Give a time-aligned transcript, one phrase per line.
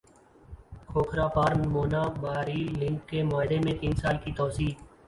[0.89, 4.71] کھوکھرا پار Munabao rail link کے معاہدے میں تین سال کی توسیع